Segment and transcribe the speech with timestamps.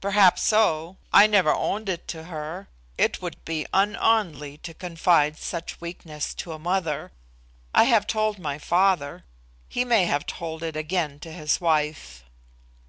[0.00, 0.96] "Perhaps so.
[1.12, 2.66] I never owned it to her.
[2.96, 7.12] It would be un Anly to confide such weakness to a mother.
[7.72, 9.22] I have told my father;
[9.68, 12.24] he may have told it again to his wife."